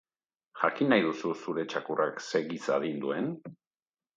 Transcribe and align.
Jakin 0.61 0.89
nahi 0.93 1.03
duzu 1.07 1.33
zure 1.43 1.65
txakurrak 1.73 2.25
ze 2.31 2.43
giza 2.49 2.77
adin 2.81 2.99
duen? 3.07 3.29